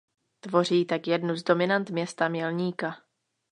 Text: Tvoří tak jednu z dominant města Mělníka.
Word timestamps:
Tvoří 0.39 0.85
tak 0.85 1.07
jednu 1.07 1.35
z 1.35 1.43
dominant 1.43 1.89
města 1.89 2.27
Mělníka. 2.27 2.97